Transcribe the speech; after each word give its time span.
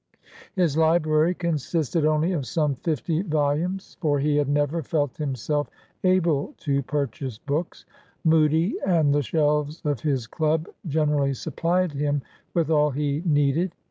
His 0.55 0.77
library 0.77 1.35
consisted 1.35 2.05
only 2.07 2.31
of 2.31 2.47
some 2.47 2.73
fifty 2.73 3.21
volumes, 3.21 3.97
for 4.01 4.17
he 4.17 4.37
had 4.37 4.49
never 4.49 4.81
felt 4.81 5.15
himself 5.17 5.69
able 6.03 6.55
to 6.61 6.81
purchase 6.81 7.37
books; 7.37 7.85
Mudie, 8.25 8.73
and 8.83 9.13
the 9.13 9.21
shelves 9.21 9.79
of 9.85 9.99
his 9.99 10.25
club, 10.25 10.67
generally 10.87 11.35
supplied 11.35 11.91
him 11.91 12.23
with 12.55 12.71
all 12.71 12.89
he 12.89 13.21
needed. 13.27 13.75